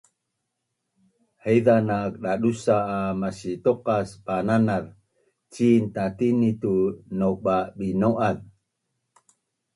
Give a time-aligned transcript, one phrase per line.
[1.43, 4.85] Haiza nak dadusa’ a masituqas bananaz
[5.53, 6.73] cin tatini tu
[7.17, 8.39] nauba’binau’az